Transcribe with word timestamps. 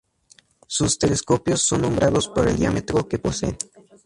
Sus 0.65 0.97
telescopios 0.97 1.61
son 1.61 1.81
nombrados 1.81 2.27
por 2.27 2.47
el 2.47 2.57
diámetro 2.57 3.07
que 3.07 3.19
poseen. 3.19 3.55